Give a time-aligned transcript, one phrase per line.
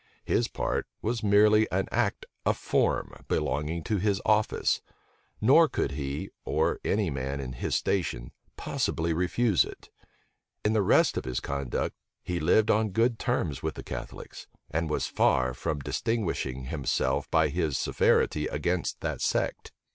[0.25, 4.81] His part was merely an act of form belonging to his office;
[5.39, 9.91] nor could he, or any man in his station, possibly refuse it.
[10.65, 14.89] In the rest of his conduct, he lived on good terms with the Catholics, and
[14.89, 19.71] was far from distinguishing himself by his severity against that sect.